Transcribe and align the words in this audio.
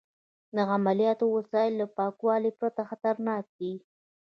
د 0.55 0.57
عملیاتو 0.75 1.25
وسایل 1.37 1.73
له 1.81 1.87
پاکوالي 1.97 2.51
پرته 2.59 2.81
خطرناک 2.89 3.43
دي. 3.59 3.73